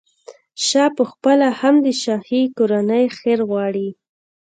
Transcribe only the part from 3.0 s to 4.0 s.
خیر غواړي.